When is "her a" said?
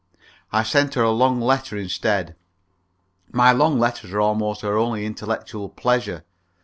0.95-1.11